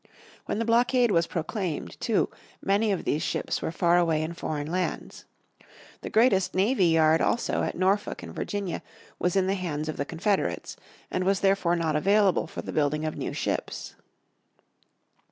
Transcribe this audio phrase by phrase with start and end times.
[0.47, 4.65] When the blockade was proclaimed, too, many of these ships were far away in foreign
[4.65, 5.25] lands.
[6.01, 8.81] The greatest navy yard, also, at Norfolk in Virginia,
[9.19, 10.75] was in the hands of the Confederates,
[11.11, 13.93] and was therefore not available for the building of new ships.